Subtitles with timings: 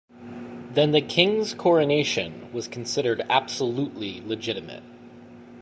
[0.71, 4.81] Then the King's coronation was considered absolutely legitimate.